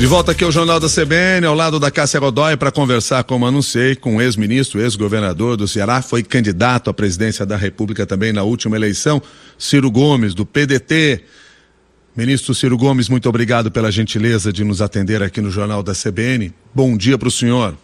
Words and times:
De 0.00 0.06
volta 0.06 0.32
aqui 0.32 0.42
ao 0.42 0.50
Jornal 0.50 0.80
da 0.80 0.86
CBN, 0.88 1.44
ao 1.44 1.54
lado 1.54 1.78
da 1.78 1.90
Cássia 1.90 2.18
Godoy, 2.18 2.56
para 2.56 2.72
conversar, 2.72 3.22
como 3.22 3.44
anunciei, 3.44 3.94
com 3.94 4.16
o 4.16 4.22
ex-ministro, 4.22 4.80
ex-governador 4.80 5.58
do 5.58 5.68
Ceará, 5.68 6.00
foi 6.00 6.22
candidato 6.22 6.88
à 6.88 6.94
presidência 6.94 7.44
da 7.44 7.54
República 7.54 8.06
também 8.06 8.32
na 8.32 8.42
última 8.42 8.76
eleição, 8.76 9.20
Ciro 9.58 9.90
Gomes, 9.90 10.32
do 10.32 10.46
PDT. 10.46 11.22
Ministro 12.16 12.54
Ciro 12.54 12.78
Gomes, 12.78 13.10
muito 13.10 13.28
obrigado 13.28 13.70
pela 13.70 13.92
gentileza 13.92 14.50
de 14.50 14.64
nos 14.64 14.80
atender 14.80 15.22
aqui 15.22 15.42
no 15.42 15.50
Jornal 15.50 15.82
da 15.82 15.92
CBN. 15.92 16.50
Bom 16.74 16.96
dia 16.96 17.18
para 17.18 17.28
o 17.28 17.30
senhor. 17.30 17.76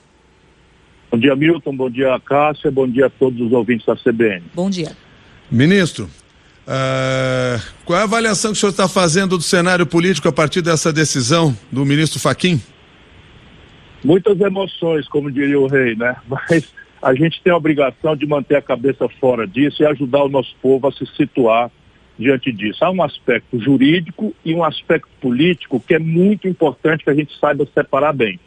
Bom 1.11 1.19
dia, 1.19 1.37
Milton. 1.37 1.77
Bom 1.77 1.91
dia, 1.91 2.19
Cássia. 2.25 2.71
Bom 2.71 2.89
dia 2.89 3.09
a 3.09 3.11
todos 3.11 3.39
os 3.39 3.53
ouvintes 3.53 3.85
da 3.85 3.95
CBN. 3.95 4.43
Bom 4.55 4.71
dia. 4.71 4.96
Ministro, 5.51 6.09
Uh, 6.67 7.62
qual 7.85 7.96
é 7.96 8.03
a 8.03 8.05
avaliação 8.05 8.51
que 8.51 8.57
o 8.57 8.61
senhor 8.61 8.71
está 8.71 8.89
fazendo 8.89 9.37
do 9.37 9.43
cenário 9.43 9.87
político 9.87 10.29
a 10.29 10.32
partir 10.32 10.62
dessa 10.62 10.93
decisão 10.93 11.57
do 11.71 11.87
ministro 11.87 12.19
Faquim? 12.19 12.61
Muitas 14.04 14.40
emoções, 14.40 15.07
como 15.09 15.31
diria 15.31 15.61
o 15.61 15.68
rei, 15.68 15.95
né? 15.95 16.17
Mas 16.29 16.73
a 17.00 17.14
gente 17.14 17.40
tem 17.40 17.53
a 17.53 17.57
obrigação 17.57 18.17
de 18.17 18.26
manter 18.26 18.57
a 18.57 18.63
cabeça 18.63 19.09
fora 19.21 19.46
disso 19.46 19.82
e 19.82 19.87
ajudar 19.87 20.25
o 20.25 20.29
nosso 20.29 20.57
povo 20.61 20.89
a 20.89 20.93
se 20.93 21.07
situar 21.17 21.71
diante 22.18 22.50
disso. 22.50 22.85
Há 22.85 22.90
um 22.90 23.03
aspecto 23.03 23.61
jurídico 23.61 24.35
e 24.45 24.53
um 24.53 24.64
aspecto 24.64 25.09
político 25.21 25.79
que 25.79 25.95
é 25.95 25.98
muito 25.98 26.48
importante 26.48 27.04
que 27.04 27.11
a 27.11 27.14
gente 27.14 27.39
saiba 27.39 27.67
separar 27.73 28.12
bem. 28.12 28.40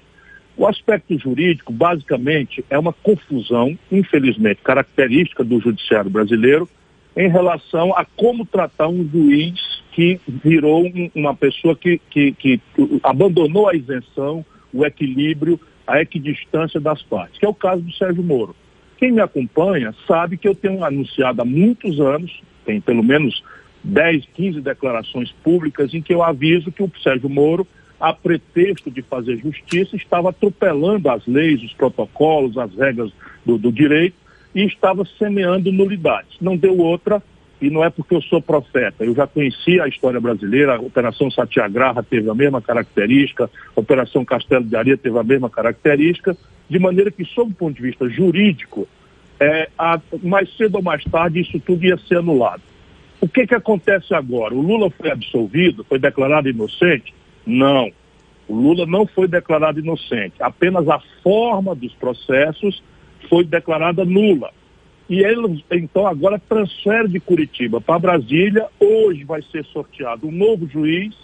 O 0.57 0.67
aspecto 0.67 1.17
jurídico, 1.17 1.71
basicamente, 1.71 2.65
é 2.69 2.77
uma 2.77 2.91
confusão, 2.91 3.79
infelizmente, 3.89 4.59
característica 4.61 5.41
do 5.41 5.61
judiciário 5.61 6.09
brasileiro, 6.09 6.67
em 7.19 7.27
relação 7.27 7.93
a 7.97 8.05
como 8.05 8.45
tratar 8.45 8.87
um 8.87 9.05
juiz 9.05 9.83
que 9.91 10.21
virou 10.25 10.85
um, 10.85 11.11
uma 11.13 11.35
pessoa 11.35 11.75
que, 11.75 11.99
que, 12.09 12.31
que, 12.31 12.61
abandonou 13.03 13.67
a 13.67 13.75
isenção, 13.75 14.45
o 14.73 14.85
equilíbrio, 14.85 15.59
a 15.85 16.01
equidistância 16.01 16.79
das 16.79 17.01
partes, 17.01 17.37
que 17.37 17.45
é 17.45 17.49
o 17.49 17.53
caso 17.53 17.81
do 17.81 17.91
Sérgio 17.91 18.23
Moro. 18.23 18.55
Quem 18.97 19.11
me 19.11 19.19
acompanha 19.19 19.93
sabe 20.07 20.37
que 20.37 20.47
eu 20.47 20.55
tenho 20.55 20.81
anunciado 20.81 21.41
há 21.41 21.45
muitos 21.45 21.99
anos, 21.99 22.41
tem 22.65 22.79
pelo 22.79 23.03
menos 23.03 23.43
10, 23.83 24.25
15 24.33 24.61
declarações 24.61 25.29
públicas 25.43 25.93
em 25.93 26.01
que 26.01 26.13
eu 26.13 26.23
aviso 26.23 26.71
que 26.71 26.83
o 26.83 26.91
Sérgio 27.03 27.29
Moro, 27.29 27.67
a 27.99 28.13
pretexto 28.13 28.89
de 28.89 29.01
fazer 29.01 29.35
justiça, 29.39 29.97
estava 29.97 30.29
atropelando 30.29 31.09
as 31.09 31.27
leis, 31.27 31.61
os 31.63 31.73
protocolos, 31.73 32.57
as 32.57 32.73
regras 32.75 33.11
do, 33.45 33.57
do 33.57 33.73
direito 33.73 34.15
e 34.53 34.63
estava 34.65 35.05
semeando 35.17 35.71
nulidades. 35.71 36.37
Não 36.41 36.57
deu 36.57 36.77
outra, 36.77 37.21
e 37.61 37.69
não 37.69 37.83
é 37.83 37.89
porque 37.89 38.15
eu 38.15 38.21
sou 38.21 38.41
profeta. 38.41 39.03
Eu 39.03 39.13
já 39.13 39.27
conhecia 39.27 39.83
a 39.83 39.87
história 39.87 40.19
brasileira, 40.19 40.75
a 40.75 40.79
Operação 40.79 41.29
Satyagraha 41.29 42.01
teve 42.03 42.29
a 42.29 42.35
mesma 42.35 42.61
característica, 42.61 43.49
a 43.75 43.79
Operação 43.79 44.23
Castelo 44.23 44.63
de 44.63 44.75
Areia 44.75 44.97
teve 44.97 45.17
a 45.17 45.23
mesma 45.23 45.49
característica, 45.49 46.37
de 46.69 46.79
maneira 46.79 47.11
que, 47.11 47.25
sob 47.25 47.51
o 47.51 47.55
ponto 47.55 47.75
de 47.75 47.81
vista 47.81 48.07
jurídico, 48.09 48.87
é, 49.39 49.69
a, 49.77 49.99
mais 50.21 50.55
cedo 50.55 50.75
ou 50.75 50.81
mais 50.81 51.03
tarde 51.05 51.41
isso 51.41 51.59
tudo 51.59 51.85
ia 51.85 51.97
ser 51.97 52.17
anulado. 52.17 52.61
O 53.21 53.27
que, 53.27 53.45
que 53.45 53.55
acontece 53.55 54.13
agora? 54.13 54.53
O 54.53 54.61
Lula 54.61 54.89
foi 54.89 55.11
absolvido, 55.11 55.83
foi 55.83 55.99
declarado 55.99 56.49
inocente? 56.49 57.13
Não. 57.45 57.91
O 58.47 58.55
Lula 58.55 58.85
não 58.85 59.05
foi 59.05 59.27
declarado 59.27 59.79
inocente. 59.79 60.35
Apenas 60.39 60.87
a 60.87 60.99
forma 61.21 61.75
dos 61.75 61.93
processos 61.93 62.81
foi 63.29 63.43
declarada 63.43 64.03
nula. 64.03 64.51
E 65.09 65.23
ele, 65.23 65.63
então, 65.71 66.05
agora 66.05 66.39
transfere 66.39 67.07
de 67.07 67.19
Curitiba 67.19 67.81
para 67.81 67.99
Brasília. 67.99 68.67
Hoje 68.79 69.23
vai 69.23 69.41
ser 69.41 69.65
sorteado 69.65 70.27
um 70.27 70.31
novo 70.31 70.67
juiz. 70.67 71.15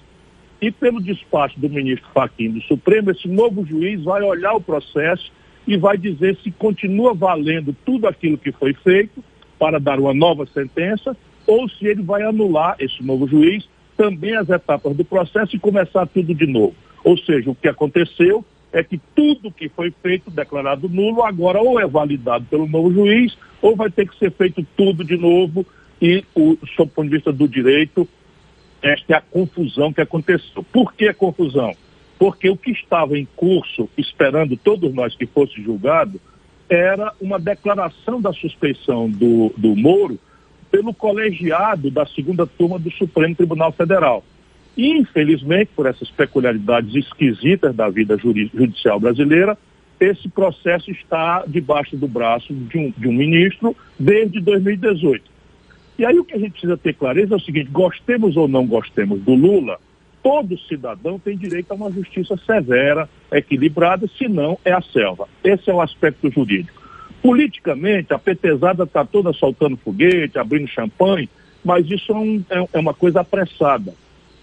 E 0.62 0.72
pelo 0.72 1.02
despacho 1.02 1.60
do 1.60 1.70
ministro 1.70 2.08
Fachin 2.14 2.52
do 2.52 2.62
Supremo, 2.62 3.12
esse 3.12 3.28
novo 3.28 3.66
juiz 3.66 4.04
vai 4.04 4.24
olhar 4.24 4.54
o 4.54 4.62
processo 4.62 5.32
e 5.68 5.78
vai 5.78 5.98
dizer 5.98 6.38
se 6.38 6.50
continua 6.52 7.14
valendo 7.14 7.76
tudo 7.86 8.08
aquilo 8.08 8.38
que 8.38 8.52
foi 8.52 8.74
feito 8.74 9.24
para 9.60 9.80
dar 9.80 10.00
uma 10.00 10.14
nova 10.14 10.46
sentença 10.48 11.16
ou 11.46 11.70
se 11.70 11.86
ele 11.86 12.02
vai 12.02 12.24
anular, 12.24 12.76
esse 12.80 13.04
novo 13.04 13.28
juiz, 13.28 13.68
também 13.96 14.36
as 14.36 14.50
etapas 14.50 14.96
do 14.96 15.06
processo 15.06 15.56
e 15.56 15.60
começar 15.60 16.08
tudo 16.08 16.34
de 16.34 16.48
novo. 16.48 16.76
Ou 17.04 17.18
seja, 17.18 17.52
o 17.52 17.56
que 17.56 17.68
aconteceu 17.68 18.44
é 18.76 18.84
que 18.84 19.00
tudo 19.16 19.50
que 19.50 19.70
foi 19.70 19.90
feito, 20.04 20.30
declarado 20.30 20.90
nulo, 20.90 21.24
agora 21.24 21.62
ou 21.62 21.80
é 21.80 21.88
validado 21.88 22.46
pelo 22.50 22.68
novo 22.68 22.92
juiz, 22.92 23.38
ou 23.62 23.74
vai 23.74 23.90
ter 23.90 24.06
que 24.06 24.20
ser 24.20 24.32
feito 24.34 24.68
tudo 24.76 25.02
de 25.02 25.16
novo, 25.16 25.66
e, 26.02 26.26
o, 26.36 26.58
sob 26.76 26.92
o 26.92 26.94
ponto 26.94 27.08
de 27.08 27.16
vista 27.16 27.32
do 27.32 27.48
direito, 27.48 28.06
esta 28.82 29.14
é 29.14 29.16
a 29.16 29.22
confusão 29.22 29.94
que 29.94 30.02
aconteceu. 30.02 30.62
Por 30.74 30.94
que 30.94 31.08
a 31.08 31.14
confusão? 31.14 31.74
Porque 32.20 32.50
o 32.50 32.58
que 32.58 32.72
estava 32.72 33.18
em 33.18 33.26
curso, 33.38 33.90
esperando 33.98 34.58
todos 34.58 34.94
nós 34.94 35.16
que 35.16 35.26
fosse 35.26 35.62
julgado, 35.64 36.20
era 36.68 37.14
uma 37.22 37.40
declaração 37.40 38.20
da 38.20 38.34
suspeição 38.34 39.10
do, 39.10 39.54
do 39.56 39.74
Moro 39.74 40.20
pelo 40.70 40.94
colegiado 40.94 41.90
da 41.90 42.06
segunda 42.06 42.46
turma 42.46 42.78
do 42.78 42.92
Supremo 42.92 43.36
Tribunal 43.36 43.72
Federal. 43.72 44.22
Infelizmente, 44.78 45.72
por 45.76 45.86
essas 45.86 46.10
peculiaridades 46.12 46.94
esquisitas 46.94 47.74
da 47.74 47.90
vida 47.90 48.18
judicial 48.18 49.00
brasileira, 49.00 49.58
esse 50.00 50.28
processo 50.28 50.92
está 50.92 51.46
debaixo 51.48 51.96
do 51.96 52.08
braço 52.08 52.54
de 52.54 52.78
um, 52.78 52.94
de 52.98 53.08
um 53.08 53.14
ministro 53.14 53.76
desde 53.98 54.42
2018. 54.42 55.24
E 55.98 56.06
aí 56.06 56.20
o 56.20 56.26
que 56.26 56.34
a 56.34 56.40
gente 56.40 56.52
precisa 56.52 56.76
ter 56.76 56.94
clareza 56.94 57.36
é 57.36 57.38
o 57.38 57.42
seguinte: 57.42 57.70
gostemos 57.72 58.36
ou 58.36 58.50
não 58.50 58.68
gostemos 58.68 59.22
do 59.22 59.34
Lula, 59.34 59.80
todo 60.22 60.60
cidadão 60.68 61.18
tem 61.18 61.38
direito 61.38 61.72
a 61.72 61.76
uma 61.76 61.90
justiça 61.90 62.36
severa, 62.46 63.08
equilibrada, 63.32 64.10
senão 64.18 64.60
é 64.66 64.74
a 64.74 64.82
selva. 64.82 65.30
Esse 65.42 65.70
é 65.70 65.74
o 65.74 65.80
aspecto 65.80 66.30
jurídico. 66.30 66.84
Politicamente, 67.22 68.14
a 68.14 68.20
petezada 68.20 68.84
está 68.84 69.06
toda 69.06 69.32
soltando 69.32 69.78
foguete, 69.78 70.38
abrindo 70.38 70.68
champanhe, 70.68 71.30
mas 71.64 71.90
isso 71.90 72.12
é, 72.12 72.16
um, 72.16 72.44
é, 72.50 72.68
é 72.74 72.80
uma 72.80 72.94
coisa 72.94 73.22
apressada 73.22 73.94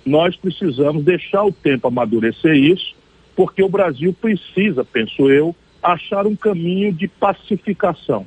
nós 0.04 0.36
precisamos 0.36 1.04
deixar 1.04 1.44
o 1.44 1.52
tempo 1.52 1.88
amadurecer 1.88 2.54
isso, 2.54 2.94
porque 3.36 3.62
o 3.62 3.68
Brasil 3.68 4.12
precisa, 4.12 4.84
penso 4.84 5.30
eu, 5.30 5.54
achar 5.82 6.26
um 6.26 6.36
caminho 6.36 6.92
de 6.92 7.08
pacificação. 7.08 8.26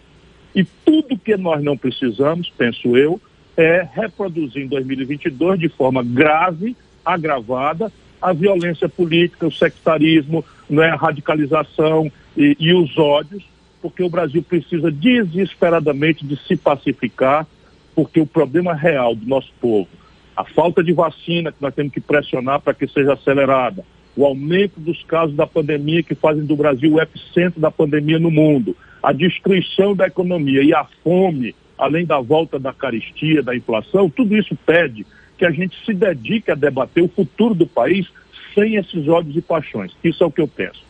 E 0.53 0.63
tudo 0.63 1.17
que 1.17 1.35
nós 1.37 1.63
não 1.63 1.77
precisamos, 1.77 2.51
penso 2.57 2.97
eu, 2.97 3.19
é 3.57 3.87
reproduzir 3.93 4.63
em 4.63 4.67
2022 4.67 5.59
de 5.59 5.69
forma 5.69 6.03
grave, 6.03 6.75
agravada, 7.05 7.91
a 8.21 8.33
violência 8.33 8.89
política, 8.89 9.47
o 9.47 9.51
sectarismo, 9.51 10.43
né, 10.69 10.89
a 10.89 10.95
radicalização 10.95 12.11
e, 12.35 12.55
e 12.59 12.73
os 12.73 12.97
ódios, 12.97 13.43
porque 13.81 14.01
o 14.01 14.09
Brasil 14.09 14.41
precisa 14.41 14.89
desesperadamente 14.89 16.25
de 16.25 16.35
se 16.47 16.55
pacificar, 16.55 17.45
porque 17.93 18.19
o 18.19 18.25
problema 18.25 18.73
real 18.73 19.15
do 19.15 19.25
nosso 19.27 19.53
povo 19.61 19.87
a 20.35 20.43
falta 20.43 20.83
de 20.83 20.91
vacina 20.91 21.51
que 21.51 21.61
nós 21.61 21.73
temos 21.73 21.93
que 21.93 22.01
pressionar 22.01 22.59
para 22.59 22.73
que 22.73 22.87
seja 22.87 23.13
acelerada, 23.13 23.85
o 24.15 24.25
aumento 24.25 24.79
dos 24.79 25.03
casos 25.03 25.35
da 25.35 25.45
pandemia 25.45 26.03
que 26.03 26.15
fazem 26.15 26.45
do 26.45 26.55
Brasil 26.55 26.93
o 26.93 27.01
epicentro 27.01 27.59
da 27.59 27.69
pandemia 27.69 28.17
no 28.17 28.31
mundo, 28.31 28.75
a 29.03 29.11
destruição 29.11 29.95
da 29.95 30.07
economia 30.07 30.63
e 30.63 30.73
a 30.73 30.85
fome, 31.03 31.55
além 31.77 32.05
da 32.05 32.19
volta 32.19 32.57
da 32.57 32.73
caristia, 32.73 33.43
da 33.43 33.55
inflação, 33.55 34.09
tudo 34.09 34.35
isso 34.35 34.55
pede 34.65 35.05
que 35.37 35.45
a 35.45 35.51
gente 35.51 35.75
se 35.85 35.93
dedique 35.93 36.49
a 36.49 36.55
debater 36.55 37.03
o 37.03 37.09
futuro 37.09 37.53
do 37.53 37.67
país 37.67 38.07
sem 38.53 38.75
esses 38.75 39.07
ódios 39.07 39.35
e 39.35 39.41
paixões. 39.41 39.91
Isso 40.03 40.23
é 40.23 40.27
o 40.27 40.31
que 40.31 40.41
eu 40.41 40.47
penso. 40.47 40.85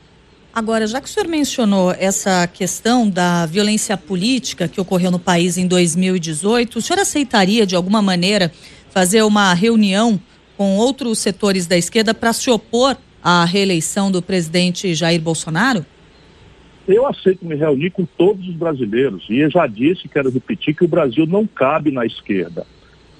Agora, 0.53 0.87
já 0.87 1.01
que 1.01 1.07
o 1.07 1.09
senhor 1.09 1.27
mencionou 1.27 1.91
essa 1.99 2.47
questão 2.47 3.09
da 3.09 3.45
violência 3.45 3.97
política 3.97 4.69
que 4.69 4.79
ocorreu 4.79 5.11
no 5.11 5.19
país 5.19 5.57
em 5.57 5.67
2018, 5.67 6.79
o 6.79 6.81
senhor 6.81 7.01
aceitaria 7.01 7.65
de 7.65 7.75
alguma 7.75 8.01
maneira 8.01 8.49
fazer 8.95 9.23
uma 9.23 9.53
reunião 9.53 10.17
com 10.55 10.77
outros 10.77 11.19
setores 11.19 11.67
da 11.67 11.75
esquerda 11.75 12.13
para 12.13 12.31
se 12.31 12.49
opor 12.49 12.95
à 13.21 13.43
reeleição 13.43 14.09
do 14.09 14.21
presidente 14.21 14.95
Jair 14.95 15.19
Bolsonaro? 15.19 15.85
Eu 16.87 17.05
aceito 17.05 17.45
me 17.45 17.55
reunir 17.55 17.89
com 17.89 18.05
todos 18.05 18.47
os 18.47 18.55
brasileiros 18.55 19.25
e 19.29 19.39
eu 19.39 19.51
já 19.51 19.67
disse, 19.67 20.07
quero 20.07 20.29
repetir, 20.29 20.73
que 20.73 20.85
o 20.85 20.87
Brasil 20.87 21.25
não 21.25 21.45
cabe 21.45 21.91
na 21.91 22.05
esquerda. 22.05 22.65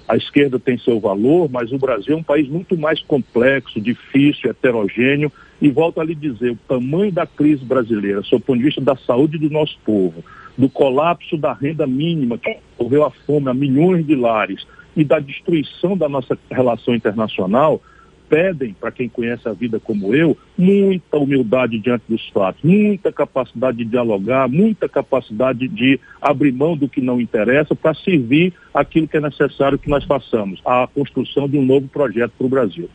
A 0.08 0.16
esquerda 0.16 0.58
tem 0.58 0.78
seu 0.78 0.98
valor, 0.98 1.50
mas 1.52 1.74
o 1.74 1.78
Brasil 1.78 2.16
é 2.16 2.20
um 2.20 2.24
país 2.24 2.48
muito 2.48 2.78
mais 2.78 3.02
complexo, 3.02 3.82
difícil, 3.82 4.50
heterogêneo. 4.50 5.30
E 5.62 5.70
volto 5.70 6.00
a 6.00 6.06
lhe 6.06 6.16
dizer, 6.16 6.52
o 6.52 6.60
tamanho 6.70 7.12
da 7.12 7.28
crise 7.28 7.66
brasileira, 7.66 8.22
sob 8.24 8.38
o 8.38 8.46
ponto 8.46 8.60
de 8.60 8.66
vista 8.66 8.80
da 8.80 8.96
saúde 8.96 9.38
do 9.38 9.50
nosso 9.50 9.78
povo, 9.84 10.24
do 10.58 10.70
colapso 10.70 11.36
da 11.36 11.52
renda 11.52 11.86
mínima 11.86 12.38
que 12.38 12.60
envolveu 12.80 13.04
a 13.04 13.12
fome 13.12 13.50
a 13.50 13.54
milhões 13.54 14.06
de 14.06 14.16
lares, 14.16 14.66
e 14.96 15.04
da 15.04 15.20
destruição 15.20 15.98
da 15.98 16.08
nossa 16.08 16.38
relação 16.50 16.96
internacional 16.96 17.82
pedem, 18.30 18.74
para 18.74 18.92
quem 18.92 19.08
conhece 19.08 19.48
a 19.48 19.54
vida 19.54 19.80
como 19.80 20.16
eu, 20.16 20.38
muita 20.58 21.18
humildade 21.18 21.80
diante 21.80 22.04
dos 22.10 22.28
fatos, 22.30 22.62
muita 22.64 23.12
capacidade 23.12 23.78
de 23.78 23.86
dialogar, 23.86 24.50
muita 24.50 24.90
capacidade 24.90 25.68
de 25.68 26.00
abrir 26.22 26.52
mão 26.52 26.76
do 26.76 26.90
que 26.90 27.02
não 27.02 27.22
interessa 27.22 27.76
para 27.76 27.94
servir 27.94 28.54
aquilo 28.74 29.08
que 29.08 29.18
é 29.18 29.22
necessário 29.22 29.78
que 29.78 29.90
nós 29.90 30.04
façamos, 30.06 30.60
a 30.66 30.88
construção 30.94 31.48
de 31.48 31.58
um 31.58 31.66
novo 31.66 31.88
projeto 31.88 32.34
para 32.38 32.48
o 32.48 32.50
Brasil. 32.50 32.90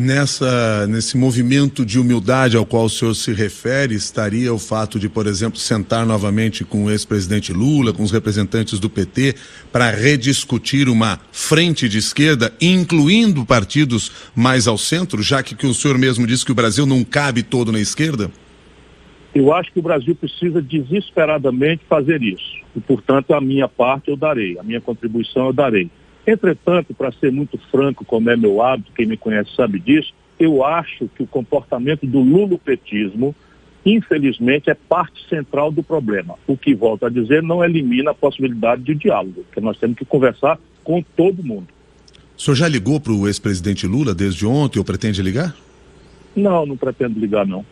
Nessa, 0.00 0.86
nesse 0.86 1.18
movimento 1.18 1.84
de 1.84 1.98
humildade 1.98 2.56
ao 2.56 2.64
qual 2.64 2.84
o 2.84 2.88
senhor 2.88 3.14
se 3.14 3.32
refere, 3.32 3.96
estaria 3.96 4.54
o 4.54 4.58
fato 4.58 4.96
de, 4.96 5.08
por 5.08 5.26
exemplo, 5.26 5.58
sentar 5.58 6.06
novamente 6.06 6.64
com 6.64 6.84
o 6.84 6.90
ex-presidente 6.90 7.52
Lula, 7.52 7.92
com 7.92 8.04
os 8.04 8.12
representantes 8.12 8.78
do 8.78 8.88
PT, 8.88 9.34
para 9.72 9.90
rediscutir 9.90 10.88
uma 10.88 11.18
frente 11.32 11.88
de 11.88 11.98
esquerda, 11.98 12.52
incluindo 12.60 13.44
partidos 13.44 14.12
mais 14.36 14.68
ao 14.68 14.78
centro, 14.78 15.20
já 15.20 15.42
que, 15.42 15.56
que 15.56 15.66
o 15.66 15.74
senhor 15.74 15.98
mesmo 15.98 16.28
disse 16.28 16.46
que 16.46 16.52
o 16.52 16.54
Brasil 16.54 16.86
não 16.86 17.02
cabe 17.02 17.42
todo 17.42 17.72
na 17.72 17.80
esquerda? 17.80 18.30
Eu 19.34 19.52
acho 19.52 19.72
que 19.72 19.80
o 19.80 19.82
Brasil 19.82 20.14
precisa 20.14 20.62
desesperadamente 20.62 21.82
fazer 21.88 22.22
isso. 22.22 22.56
E, 22.76 22.78
portanto, 22.78 23.34
a 23.34 23.40
minha 23.40 23.66
parte 23.66 24.10
eu 24.12 24.16
darei, 24.16 24.56
a 24.60 24.62
minha 24.62 24.80
contribuição 24.80 25.46
eu 25.46 25.52
darei. 25.52 25.90
Entretanto, 26.30 26.92
para 26.92 27.10
ser 27.10 27.32
muito 27.32 27.56
franco, 27.70 28.04
como 28.04 28.28
é 28.28 28.36
meu 28.36 28.60
hábito, 28.60 28.92
quem 28.94 29.06
me 29.06 29.16
conhece 29.16 29.48
sabe 29.56 29.78
disso, 29.78 30.12
eu 30.38 30.62
acho 30.62 31.08
que 31.16 31.22
o 31.22 31.26
comportamento 31.26 32.06
do 32.06 32.20
lulopetismo, 32.20 33.34
infelizmente, 33.82 34.68
é 34.68 34.74
parte 34.74 35.26
central 35.26 35.72
do 35.72 35.82
problema. 35.82 36.34
O 36.46 36.54
que, 36.54 36.74
volto 36.74 37.06
a 37.06 37.08
dizer, 37.08 37.42
não 37.42 37.64
elimina 37.64 38.10
a 38.10 38.14
possibilidade 38.14 38.82
de 38.82 38.94
diálogo, 38.94 39.42
porque 39.44 39.58
nós 39.58 39.78
temos 39.78 39.96
que 39.96 40.04
conversar 40.04 40.58
com 40.84 41.02
todo 41.02 41.42
mundo. 41.42 41.68
O 42.36 42.42
senhor 42.42 42.56
já 42.56 42.68
ligou 42.68 43.00
para 43.00 43.14
o 43.14 43.26
ex-presidente 43.26 43.86
Lula 43.86 44.14
desde 44.14 44.44
ontem 44.44 44.78
ou 44.78 44.84
pretende 44.84 45.22
ligar? 45.22 45.56
Não, 46.36 46.66
não 46.66 46.76
pretendo 46.76 47.18
ligar, 47.18 47.46
não. 47.46 47.64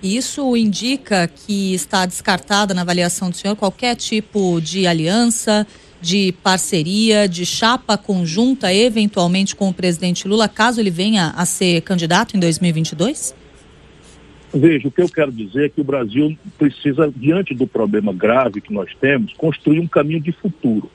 Isso 0.00 0.56
indica 0.56 1.26
que 1.26 1.74
está 1.74 2.06
descartada 2.06 2.72
na 2.72 2.82
avaliação 2.82 3.30
do 3.30 3.36
senhor 3.36 3.56
qualquer 3.56 3.96
tipo 3.96 4.60
de 4.60 4.86
aliança, 4.86 5.66
de 6.00 6.32
parceria, 6.42 7.28
de 7.28 7.44
chapa 7.44 7.96
conjunta, 7.96 8.72
eventualmente 8.72 9.54
com 9.54 9.68
o 9.68 9.74
presidente 9.74 10.26
Lula, 10.26 10.48
caso 10.48 10.80
ele 10.80 10.90
venha 10.90 11.32
a 11.36 11.44
ser 11.44 11.82
candidato 11.82 12.36
em 12.36 12.40
2022? 12.40 13.34
Veja, 14.52 14.88
o 14.88 14.90
que 14.90 15.00
eu 15.00 15.08
quero 15.08 15.30
dizer 15.30 15.66
é 15.66 15.68
que 15.68 15.80
o 15.80 15.84
Brasil 15.84 16.36
precisa, 16.58 17.12
diante 17.14 17.54
do 17.54 17.66
problema 17.66 18.12
grave 18.12 18.60
que 18.60 18.72
nós 18.72 18.90
temos, 19.00 19.32
construir 19.34 19.78
um 19.78 19.86
caminho 19.86 20.20
de 20.20 20.32
futuro. 20.32 20.90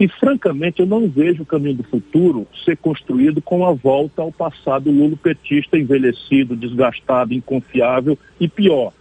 E, 0.00 0.08
francamente, 0.08 0.80
eu 0.80 0.86
não 0.86 1.08
vejo 1.08 1.42
o 1.42 1.46
caminho 1.46 1.74
do 1.74 1.82
futuro 1.82 2.46
ser 2.64 2.76
construído 2.76 3.42
com 3.42 3.66
a 3.66 3.72
volta 3.72 4.22
ao 4.22 4.30
passado 4.30 4.90
lulopetista 4.90 5.76
envelhecido, 5.76 6.56
desgastado, 6.56 7.34
inconfiável 7.34 8.16
e 8.38 8.48
pior, 8.48 8.92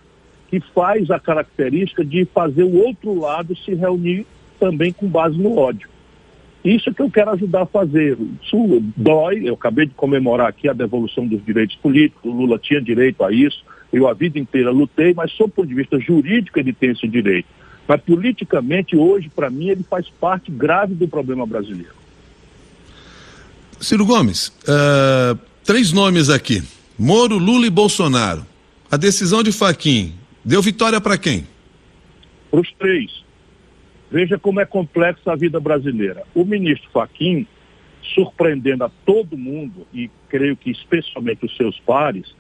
que 0.50 0.60
faz 0.60 1.10
a 1.12 1.20
característica 1.20 2.04
de 2.04 2.26
fazer 2.26 2.64
o 2.64 2.84
outro 2.84 3.18
lado 3.18 3.56
se 3.56 3.74
reunir 3.76 4.26
também 4.60 4.92
com 4.92 5.08
base 5.08 5.38
no 5.38 5.58
ódio. 5.58 5.90
Isso 6.64 6.94
que 6.94 7.02
eu 7.02 7.10
quero 7.10 7.32
ajudar 7.32 7.62
a 7.62 7.66
fazer. 7.66 8.18
Isso 8.42 8.84
dói, 8.96 9.42
eu 9.46 9.54
acabei 9.54 9.86
de 9.86 9.94
comemorar 9.94 10.48
aqui 10.48 10.68
a 10.68 10.74
devolução 10.74 11.26
dos 11.26 11.44
direitos 11.46 11.76
políticos, 11.78 12.30
o 12.30 12.36
Lula 12.36 12.60
tinha 12.60 12.82
direito 12.82 13.24
a 13.24 13.32
isso, 13.32 13.64
eu 13.92 14.08
a 14.08 14.14
vida 14.14 14.38
inteira 14.38 14.70
lutei, 14.70 15.14
mas 15.14 15.32
sob 15.32 15.50
o 15.50 15.54
ponto 15.54 15.68
de 15.68 15.76
vista 15.76 16.00
jurídico 16.00 16.60
ele 16.60 16.74
tem 16.74 16.92
esse 16.92 17.08
direito. 17.08 17.48
Mas 17.88 18.02
politicamente, 18.02 18.98
hoje, 18.98 19.32
para 19.34 19.50
mim, 19.50 19.70
ele 19.70 19.84
faz 19.90 20.10
parte 20.20 20.52
grave 20.52 20.94
do 20.94 21.08
problema 21.08 21.46
brasileiro. 21.46 21.96
Ciro 23.80 24.06
Gomes, 24.06 24.50
uh, 24.64 25.40
três 25.64 25.94
nomes 25.94 26.30
aqui: 26.30 26.62
Moro, 27.00 27.38
Lula 27.38 27.66
e 27.66 27.70
Bolsonaro. 27.70 28.46
A 28.92 28.98
decisão 28.98 29.42
de 29.42 29.52
Faquim 29.52 30.14
deu 30.44 30.62
vitória 30.62 31.00
para 31.00 31.18
quem? 31.18 31.48
Para 32.52 32.60
os 32.60 32.72
três. 32.74 33.27
Veja 34.10 34.38
como 34.38 34.60
é 34.60 34.66
complexa 34.66 35.32
a 35.32 35.36
vida 35.36 35.60
brasileira. 35.60 36.24
O 36.34 36.46
ministro 36.46 36.90
Faquim, 36.92 37.46
surpreendendo 38.16 38.86
a 38.86 38.92
todo 39.06 39.38
mundo, 39.38 39.86
e 39.94 40.10
creio 40.30 40.56
que 40.56 40.72
especialmente 40.72 41.46
os 41.46 41.56
seus 41.58 41.80
pares, 41.80 42.34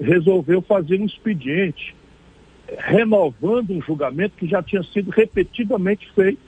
resolveu 0.00 0.62
fazer 0.62 1.00
um 1.00 1.04
expediente 1.04 1.94
renovando 2.78 3.72
um 3.72 3.82
julgamento 3.82 4.36
que 4.36 4.46
já 4.46 4.62
tinha 4.62 4.82
sido 4.82 5.10
repetidamente 5.10 6.10
feito 6.14 6.40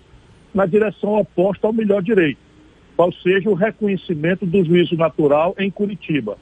na 0.55 0.67
direção 0.67 1.15
oposta 1.19 1.67
ao 1.67 1.73
melhor 1.73 2.03
direito, 2.03 2.39
ou 2.97 3.13
seja, 3.13 3.49
o 3.49 3.55
reconhecimento 3.55 4.45
do 4.47 4.65
juízo 4.65 4.95
natural 4.97 5.55
em 5.59 5.71
Curitiba. 5.71 6.37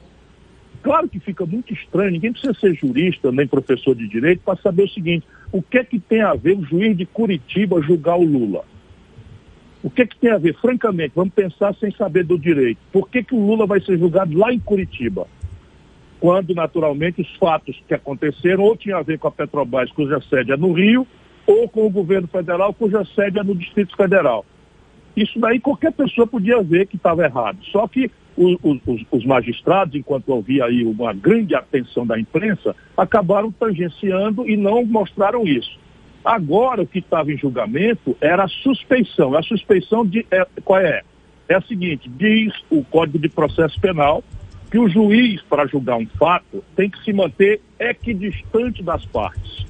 Claro 0.83 1.07
que 1.07 1.19
fica 1.19 1.45
muito 1.45 1.73
estranho, 1.73 2.11
ninguém 2.11 2.31
precisa 2.31 2.53
ser 2.53 2.73
jurista 2.75 3.31
nem 3.31 3.47
professor 3.47 3.95
de 3.95 4.07
direito 4.07 4.41
para 4.43 4.59
saber 4.61 4.83
o 4.83 4.89
seguinte: 4.89 5.25
o 5.51 5.61
que 5.61 5.77
é 5.77 5.83
que 5.83 5.99
tem 5.99 6.21
a 6.21 6.33
ver 6.33 6.57
o 6.57 6.63
juiz 6.63 6.95
de 6.95 7.05
Curitiba 7.05 7.81
julgar 7.81 8.17
o 8.17 8.23
Lula? 8.23 8.63
O 9.83 9.89
que 9.89 10.03
é 10.03 10.05
que 10.05 10.17
tem 10.17 10.31
a 10.31 10.37
ver? 10.37 10.55
Francamente, 10.55 11.13
vamos 11.15 11.33
pensar 11.33 11.73
sem 11.75 11.91
saber 11.91 12.23
do 12.23 12.37
direito. 12.37 12.79
Por 12.91 13.09
que, 13.09 13.23
que 13.23 13.33
o 13.33 13.45
Lula 13.45 13.65
vai 13.65 13.81
ser 13.81 13.97
julgado 13.97 14.37
lá 14.37 14.53
em 14.53 14.59
Curitiba? 14.59 15.27
Quando, 16.19 16.53
naturalmente, 16.53 17.21
os 17.21 17.35
fatos 17.37 17.81
que 17.87 17.93
aconteceram 17.93 18.63
ou 18.63 18.77
tinham 18.77 18.99
a 18.99 19.01
ver 19.01 19.17
com 19.17 19.27
a 19.27 19.31
Petrobras, 19.31 19.91
cuja 19.91 20.21
sede 20.21 20.51
é 20.51 20.57
no 20.57 20.71
Rio, 20.71 21.05
ou 21.47 21.67
com 21.67 21.85
o 21.85 21.89
governo 21.89 22.27
federal, 22.27 22.73
cuja 22.73 23.03
sede 23.15 23.39
é 23.39 23.43
no 23.43 23.55
Distrito 23.55 23.95
Federal. 23.97 24.45
Isso 25.17 25.39
daí 25.39 25.59
qualquer 25.59 25.91
pessoa 25.91 26.27
podia 26.27 26.61
ver 26.61 26.85
que 26.85 26.95
estava 26.95 27.25
errado. 27.25 27.57
Só 27.71 27.87
que 27.87 28.11
os, 28.41 28.79
os, 28.85 29.05
os, 29.11 29.25
magistrados, 29.25 29.95
enquanto 29.95 30.33
havia 30.33 30.65
aí 30.65 30.83
uma 30.83 31.13
grande 31.13 31.53
atenção 31.53 32.05
da 32.05 32.19
imprensa, 32.19 32.75
acabaram 32.97 33.51
tangenciando 33.51 34.47
e 34.49 34.57
não 34.57 34.83
mostraram 34.83 35.45
isso. 35.45 35.79
Agora, 36.23 36.81
o 36.81 36.87
que 36.87 36.99
estava 36.99 37.31
em 37.31 37.37
julgamento 37.37 38.15
era 38.19 38.43
a 38.43 38.47
suspeição. 38.47 39.35
A 39.35 39.43
suspeição 39.43 40.05
de 40.05 40.25
é, 40.31 40.45
qual 40.63 40.79
é? 40.79 41.01
É 41.49 41.55
a 41.55 41.61
seguinte: 41.61 42.09
diz 42.09 42.53
o 42.69 42.83
Código 42.83 43.19
de 43.19 43.29
Processo 43.29 43.79
Penal 43.79 44.23
que 44.71 44.79
o 44.79 44.87
juiz, 44.87 45.41
para 45.41 45.67
julgar 45.67 45.97
um 45.97 46.07
fato, 46.17 46.63
tem 46.77 46.89
que 46.89 47.03
se 47.03 47.11
manter 47.11 47.59
equidistante 47.77 48.81
das 48.81 49.05
partes. 49.05 49.65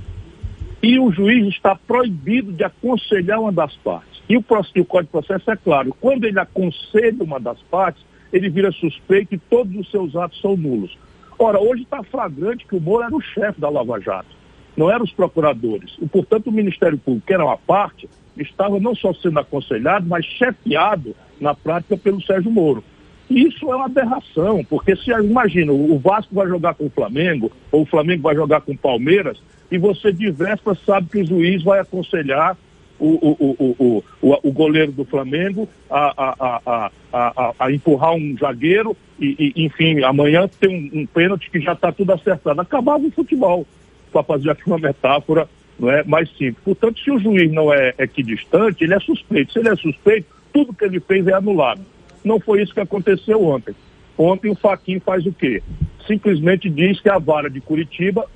E 0.84 1.00
o 1.00 1.12
juiz 1.12 1.48
está 1.48 1.76
proibido 1.76 2.52
de 2.52 2.64
aconselhar 2.64 3.40
uma 3.40 3.52
das 3.52 3.76
partes. 3.78 4.22
E 4.30 4.38
o, 4.38 4.40
o 4.40 4.86
Código 4.86 5.02
de 5.02 5.12
Processo 5.12 5.50
é 5.50 5.56
claro: 5.56 5.96
quando 6.00 6.26
ele 6.26 6.40
aconselha 6.40 7.24
uma 7.24 7.40
das 7.40 7.60
partes, 7.64 8.04
ele 8.32 8.50
vira 8.50 8.72
suspeito 8.72 9.36
e 9.36 9.38
todos 9.38 9.76
os 9.76 9.90
seus 9.90 10.16
atos 10.16 10.40
são 10.42 10.56
nulos. 10.56 10.98
Ora, 11.38 11.60
hoje 11.60 11.84
está 11.84 12.04
flagrante 12.04 12.66
que 12.66 12.76
o 12.76 12.82
Moro 12.82 13.04
era 13.04 13.16
o 13.16 13.22
chefe 13.22 13.60
da 13.60 13.70
Lava 13.70 14.00
Jato, 14.00 14.36
não 14.78 14.92
eram 14.92 15.04
os 15.04 15.12
procuradores. 15.12 15.98
E, 16.02 16.08
portanto, 16.08 16.48
o 16.48 16.52
Ministério 16.52 16.98
Público, 16.98 17.26
que 17.26 17.34
era 17.34 17.44
uma 17.44 17.58
parte, 17.58 18.10
estava 18.38 18.80
não 18.80 18.96
só 18.96 19.14
sendo 19.14 19.40
aconselhado, 19.40 20.06
mas 20.08 20.26
chefiado 20.26 21.16
na 21.40 21.56
prática 21.56 21.98
pelo 21.98 22.22
Sérgio 22.22 22.52
Moro. 22.52 22.84
Isso 23.30 23.72
é 23.72 23.76
uma 23.76 23.86
aberração, 23.86 24.64
porque 24.70 24.96
se 24.96 25.10
imagina, 25.10 25.72
o 25.72 25.98
Vasco 25.98 26.36
vai 26.36 26.48
jogar 26.48 26.74
com 26.74 26.86
o 26.86 26.90
Flamengo, 26.90 27.52
ou 27.72 27.84
o 27.84 27.86
Flamengo 27.86 28.24
vai 28.24 28.36
jogar 28.36 28.62
com 28.62 28.74
o 28.74 28.78
Palmeiras, 28.78 29.42
e 29.72 29.78
você 29.78 30.12
de 30.12 30.30
véspera 30.30 30.78
sabe 30.86 31.08
que 31.10 31.22
o 31.22 31.26
juiz 31.26 31.64
vai 31.64 31.80
aconselhar 31.80 32.58
o, 33.02 33.36
o, 33.50 34.04
o, 34.22 34.40
o, 34.44 34.52
goleiro 34.52 34.92
do 34.92 35.04
Flamengo 35.04 35.68
a, 35.90 36.14
a, 36.40 36.92
a, 37.12 37.54
a, 37.60 37.72
empurrar 37.72 38.14
um 38.14 38.38
zagueiro 38.38 38.96
e, 39.20 39.52
enfim, 39.56 40.04
amanhã 40.04 40.48
tem 40.60 40.92
um, 40.94 41.06
pênalti 41.08 41.50
que 41.50 41.60
já 41.60 41.74
está 41.74 41.92
tudo 41.92 42.14
acertado. 42.14 42.62
Acabava 42.62 43.04
o 43.04 43.12
futebol, 43.12 43.66
para 44.12 44.24
fazer 44.24 44.52
aqui 44.52 44.64
uma 44.68 44.78
metáfora 44.78 45.50
não 45.80 45.90
é, 45.90 46.04
mais 46.04 46.30
simples. 46.30 46.58
Portanto, 46.64 47.00
se 47.00 47.10
o 47.10 47.20
juiz 47.20 47.52
não 47.52 47.74
é 47.74 47.94
equidistante, 47.98 48.84
ele 48.84 48.94
é 48.94 49.00
suspeito. 49.00 49.52
Se 49.52 49.60
ele 49.60 49.70
é 49.70 49.76
suspeito, 49.76 50.28
tudo 50.54 50.74
que 50.74 50.86
ele 50.86 51.00
fez 51.00 51.26
é 51.28 51.34
anulado. 51.34 51.82
Não 52.24 52.40
foi 52.40 52.62
isso 52.62 52.74
que 52.74 52.80
aconteceu 52.80 53.44
ontem. 53.44 53.74
Ontem 54.16 54.52
o 54.52 54.56
Faquin 54.56 55.00
faz 55.00 55.26
o 55.26 55.34
quê? 55.34 55.64
Simplesmente 56.06 56.70
diz 56.70 57.00
que 57.00 57.10
a 57.10 57.18
vara 57.18 57.50
de 57.50 57.62
Curitiba, 57.62 58.28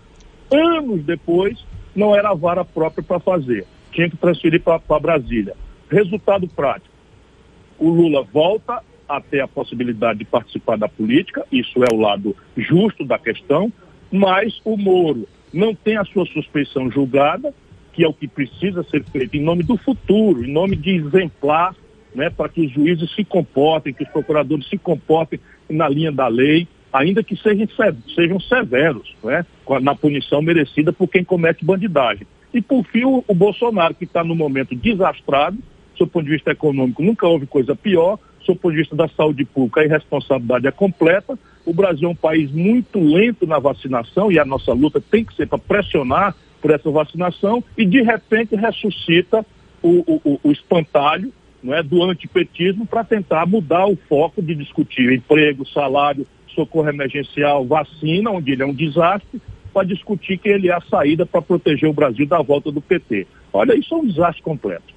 anos 0.51 1.03
depois, 1.03 1.63
não 1.95 2.15
era 2.15 2.29
a 2.29 2.33
vara 2.35 2.65
própria 2.65 3.03
para 3.03 3.19
fazer 3.19 3.65
tinha 3.95 4.09
que 4.09 4.17
transferir 4.17 4.61
para 4.61 4.99
Brasília. 4.99 5.55
Resultado 5.89 6.47
prático: 6.47 6.93
o 7.79 7.89
Lula 7.89 8.21
volta 8.21 8.83
a 9.07 9.21
ter 9.21 9.39
a 9.39 9.47
possibilidade 9.47 10.19
de 10.19 10.25
participar 10.25 10.77
da 10.77 10.89
política, 10.89 11.45
isso 11.51 11.83
é 11.83 11.93
o 11.93 11.99
lado 11.99 12.35
justo 12.57 13.05
da 13.05 13.17
questão, 13.17 13.71
mas 14.11 14.59
o 14.65 14.75
Moro 14.75 15.27
não 15.53 15.73
tem 15.73 15.95
a 15.97 16.03
sua 16.03 16.25
suspeição 16.25 16.91
julgada, 16.91 17.53
que 17.93 18.03
é 18.03 18.07
o 18.07 18.13
que 18.13 18.27
precisa 18.27 18.83
ser 18.83 19.03
feito 19.05 19.37
em 19.37 19.41
nome 19.41 19.63
do 19.63 19.77
futuro, 19.77 20.43
em 20.43 20.51
nome 20.51 20.75
de 20.75 20.89
exemplar, 20.89 21.73
né, 22.13 22.29
para 22.29 22.49
que 22.49 22.61
os 22.65 22.71
juízes 22.71 23.13
se 23.13 23.23
comportem, 23.23 23.93
que 23.93 24.03
os 24.03 24.09
procuradores 24.09 24.67
se 24.67 24.77
comportem 24.77 25.39
na 25.69 25.87
linha 25.87 26.11
da 26.11 26.27
lei, 26.27 26.67
ainda 26.91 27.23
que 27.23 27.35
sejam, 27.37 27.67
sejam 28.13 28.39
severos 28.39 29.15
né, 29.23 29.45
na 29.81 29.93
punição 29.93 30.41
merecida 30.41 30.91
por 30.91 31.07
quem 31.07 31.23
comete 31.23 31.63
bandidagem. 31.63 32.25
E, 32.55 32.61
por 32.61 32.85
fim, 32.85 33.03
o, 33.03 33.21
o 33.27 33.35
Bolsonaro, 33.35 33.93
que 33.93 34.05
está 34.05 34.23
no 34.23 34.33
momento 34.33 34.73
desastrado, 34.73 35.57
do 35.99 36.07
ponto 36.07 36.23
de 36.23 36.31
vista 36.31 36.51
econômico, 36.51 37.03
nunca 37.03 37.27
houve 37.27 37.45
coisa 37.45 37.75
pior, 37.75 38.17
do 38.47 38.55
ponto 38.55 38.71
de 38.71 38.79
vista 38.79 38.95
da 38.95 39.09
saúde 39.09 39.43
pública, 39.43 39.81
a 39.81 39.85
irresponsabilidade 39.85 40.65
é 40.65 40.71
completa. 40.71 41.37
O 41.65 41.73
Brasil 41.73 42.07
é 42.07 42.11
um 42.11 42.15
país 42.15 42.49
muito 42.51 42.97
lento 42.97 43.45
na 43.45 43.59
vacinação 43.59 44.31
e 44.31 44.39
a 44.39 44.45
nossa 44.45 44.71
luta 44.71 45.01
tem 45.01 45.25
que 45.25 45.35
ser 45.35 45.47
para 45.47 45.57
pressionar 45.57 46.33
por 46.61 46.71
essa 46.71 46.89
vacinação 46.89 47.61
e, 47.77 47.85
de 47.85 48.01
repente, 48.01 48.55
ressuscita 48.55 49.45
o, 49.83 50.21
o, 50.23 50.39
o 50.41 50.51
espantalho 50.51 51.33
não 51.61 51.73
é, 51.73 51.83
do 51.83 52.03
antipetismo 52.03 52.85
para 52.85 53.03
tentar 53.03 53.45
mudar 53.45 53.85
o 53.85 53.97
foco 54.07 54.41
de 54.41 54.55
discutir 54.55 55.11
emprego, 55.11 55.67
salário, 55.67 56.25
socorro 56.53 56.87
emergencial, 56.87 57.65
vacina, 57.65 58.31
onde 58.31 58.53
ele 58.53 58.63
é 58.63 58.65
um 58.65 58.73
desastre, 58.73 59.41
para 59.75 59.85
discutir 59.85 60.37
que 60.37 60.47
ele 60.47 60.69
é 60.69 60.73
a 60.73 60.79
saída 60.89 61.25
para 61.25 61.41
proteger 61.41 61.89
o 61.89 61.91
Brasil 61.93 62.25
da 62.25 62.41
volta 62.41 62.71
do 62.71 62.79
PT. 62.79 63.27
Olha, 63.51 63.77
isso 63.77 63.93
é 63.93 63.97
um 63.97 64.07
desastre 64.07 64.41
completo. 64.41 64.95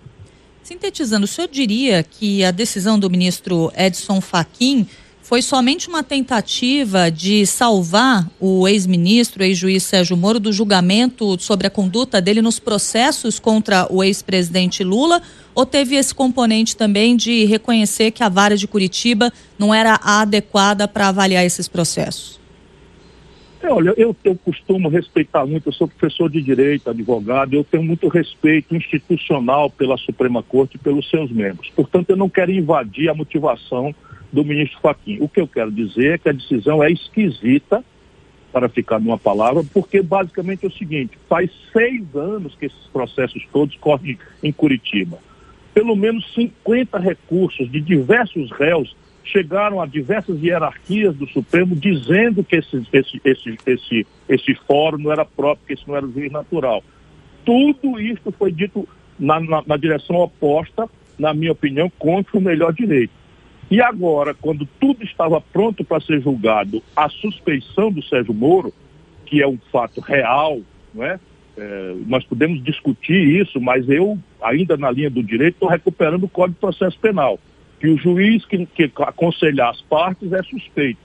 Sintetizando, 0.62 1.24
o 1.24 1.26
senhor 1.26 1.48
diria 1.48 2.04
que 2.04 2.44
a 2.44 2.52
decisão 2.52 2.96
do 2.96 3.10
ministro 3.10 3.72
Edson 3.76 4.20
Fachin 4.20 4.86
foi 5.20 5.42
somente 5.42 5.88
uma 5.88 6.04
tentativa 6.04 7.10
de 7.10 7.44
salvar 7.44 8.30
o 8.38 8.68
ex-ministro, 8.68 9.42
ex-juiz 9.42 9.82
Sérgio 9.82 10.16
Moro, 10.16 10.38
do 10.38 10.52
julgamento 10.52 11.36
sobre 11.40 11.66
a 11.66 11.70
conduta 11.70 12.20
dele 12.20 12.40
nos 12.40 12.60
processos 12.60 13.40
contra 13.40 13.92
o 13.92 14.04
ex-presidente 14.04 14.84
Lula? 14.84 15.20
Ou 15.56 15.66
teve 15.66 15.96
esse 15.96 16.14
componente 16.14 16.76
também 16.76 17.16
de 17.16 17.44
reconhecer 17.46 18.12
que 18.12 18.22
a 18.22 18.28
vara 18.28 18.56
de 18.56 18.68
Curitiba 18.68 19.32
não 19.58 19.74
era 19.74 19.98
adequada 20.04 20.86
para 20.86 21.08
avaliar 21.08 21.44
esses 21.44 21.66
processos? 21.66 22.38
É, 23.60 23.68
olha, 23.72 23.92
eu, 23.96 24.14
eu 24.22 24.36
costumo 24.36 24.88
respeitar 24.88 25.44
muito, 25.44 25.68
eu 25.68 25.72
sou 25.72 25.88
professor 25.88 26.30
de 26.30 26.40
direito, 26.40 26.88
advogado, 26.88 27.54
eu 27.54 27.64
tenho 27.64 27.82
muito 27.82 28.06
respeito 28.06 28.74
institucional 28.74 29.68
pela 29.68 29.96
Suprema 29.96 30.42
Corte 30.42 30.76
e 30.76 30.78
pelos 30.78 31.08
seus 31.10 31.30
membros. 31.30 31.68
Portanto, 31.70 32.10
eu 32.10 32.16
não 32.16 32.28
quero 32.28 32.52
invadir 32.52 33.08
a 33.08 33.14
motivação 33.14 33.92
do 34.32 34.44
ministro 34.44 34.80
Fachin. 34.80 35.18
O 35.20 35.28
que 35.28 35.40
eu 35.40 35.48
quero 35.48 35.72
dizer 35.72 36.14
é 36.14 36.18
que 36.18 36.28
a 36.28 36.32
decisão 36.32 36.82
é 36.82 36.90
esquisita, 36.90 37.84
para 38.52 38.68
ficar 38.68 38.98
numa 38.98 39.18
palavra, 39.18 39.62
porque 39.72 40.02
basicamente 40.02 40.64
é 40.64 40.68
o 40.68 40.72
seguinte: 40.72 41.18
faz 41.28 41.50
seis 41.72 42.02
anos 42.14 42.54
que 42.54 42.66
esses 42.66 42.86
processos 42.92 43.46
todos 43.52 43.76
correm 43.76 44.18
em 44.42 44.52
Curitiba. 44.52 45.18
Pelo 45.74 45.94
menos 45.94 46.32
50 46.34 46.98
recursos 46.98 47.70
de 47.70 47.80
diversos 47.80 48.50
réus 48.50 48.96
chegaram 49.30 49.80
a 49.80 49.86
diversas 49.86 50.42
hierarquias 50.42 51.14
do 51.16 51.26
Supremo 51.28 51.76
dizendo 51.76 52.42
que 52.42 52.56
esse, 52.56 52.82
esse, 52.92 53.20
esse, 53.24 53.58
esse, 53.66 54.06
esse 54.28 54.54
fórum 54.66 54.98
não 54.98 55.12
era 55.12 55.24
próprio, 55.24 55.66
que 55.66 55.72
esse 55.74 55.86
não 55.86 55.96
era 55.96 56.06
juiz 56.06 56.30
natural. 56.32 56.82
Tudo 57.44 58.00
isso 58.00 58.32
foi 58.38 58.52
dito 58.52 58.88
na, 59.18 59.40
na, 59.40 59.62
na 59.66 59.76
direção 59.76 60.16
oposta, 60.16 60.88
na 61.18 61.34
minha 61.34 61.52
opinião, 61.52 61.90
contra 61.98 62.36
o 62.38 62.40
melhor 62.40 62.72
direito. 62.72 63.12
E 63.70 63.82
agora, 63.82 64.34
quando 64.34 64.66
tudo 64.80 65.04
estava 65.04 65.40
pronto 65.40 65.84
para 65.84 66.00
ser 66.00 66.22
julgado, 66.22 66.82
a 66.96 67.08
suspeição 67.08 67.92
do 67.92 68.02
Sérgio 68.02 68.32
Moro, 68.32 68.72
que 69.26 69.42
é 69.42 69.46
um 69.46 69.58
fato 69.70 70.00
real, 70.00 70.60
não 70.94 71.04
é? 71.04 71.20
é 71.56 71.94
nós 72.06 72.24
podemos 72.24 72.62
discutir 72.64 73.40
isso, 73.42 73.60
mas 73.60 73.86
eu, 73.88 74.18
ainda 74.40 74.76
na 74.76 74.90
linha 74.90 75.10
do 75.10 75.22
direito, 75.22 75.54
estou 75.54 75.68
recuperando 75.68 76.24
o 76.24 76.28
Código 76.28 76.54
de 76.54 76.60
Processo 76.60 76.98
Penal, 76.98 77.38
que 77.78 77.88
o 77.88 77.96
juiz 77.96 78.44
que, 78.44 78.66
que 78.66 78.90
aconselhar 78.96 79.70
as 79.70 79.80
partes 79.82 80.32
é 80.32 80.42
suspeito. 80.42 81.00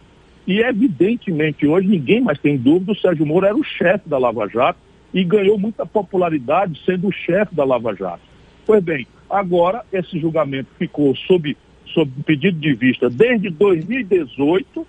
E 0.46 0.60
evidentemente 0.60 1.66
hoje 1.66 1.88
ninguém 1.88 2.22
mais 2.22 2.40
tem 2.40 2.58
dúvida, 2.58 2.92
o 2.92 2.98
Sérgio 2.98 3.26
Moro 3.26 3.46
era 3.46 3.56
o 3.56 3.64
chefe 3.64 4.10
da 4.10 4.18
Lava 4.18 4.48
Jato 4.48 4.80
e 5.14 5.24
ganhou 5.24 5.58
muita 5.58 5.86
popularidade 5.86 6.82
sendo 6.86 7.08
o 7.08 7.12
chefe 7.12 7.56
da 7.56 7.64
Lava 7.64 7.96
Jato. 7.96 8.22
Pois 8.66 8.84
bem, 8.84 9.08
agora 9.30 9.86
esse 9.92 10.20
julgamento 10.20 10.70
ficou 10.78 11.16
sob 11.16 11.56
sob 11.94 12.12
pedido 12.26 12.60
de 12.60 12.74
vista 12.74 13.10
desde 13.10 13.50
2018 13.52 14.88